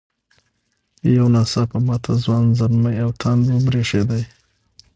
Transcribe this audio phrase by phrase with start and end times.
[1.15, 4.21] یو نا څاپه ماته ځوان زلمي او تاند وبرېښدې.